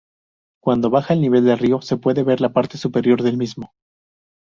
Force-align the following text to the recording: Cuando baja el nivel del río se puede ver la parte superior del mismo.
Cuando 0.63 0.89
baja 0.89 1.13
el 1.13 1.21
nivel 1.21 1.45
del 1.45 1.59
río 1.59 1.79
se 1.83 1.95
puede 1.95 2.23
ver 2.23 2.41
la 2.41 2.53
parte 2.53 2.79
superior 2.79 3.21
del 3.21 3.37
mismo. 3.37 3.75